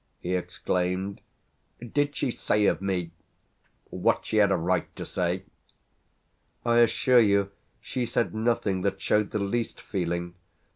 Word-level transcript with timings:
he 0.19 0.33
exclaimed. 0.33 1.21
"Did 1.79 2.15
she 2.15 2.31
say 2.31 2.65
of 2.65 2.81
me 2.81 3.11
what 3.91 4.25
she 4.25 4.37
had 4.37 4.51
a 4.51 4.55
right 4.57 4.87
to 4.95 5.05
say?" 5.05 5.43
"I 6.65 6.79
assure 6.79 7.19
you 7.19 7.51
she 7.79 8.07
said 8.07 8.33
nothing 8.33 8.81
that 8.81 8.99
showed 8.99 9.29
the 9.29 9.37
least 9.37 9.79
feeling. 9.79 10.33